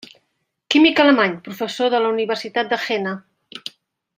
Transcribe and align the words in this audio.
Químic 0.75 1.01
alemany, 1.03 1.35
professor 1.49 1.93
de 1.95 1.99
la 2.05 2.09
Universitat 2.15 2.73
de 2.73 2.81
Jena. 2.87 3.17